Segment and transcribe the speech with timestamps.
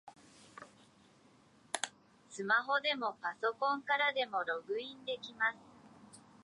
[2.31, 5.57] スマホでもパソコンからでもログインできます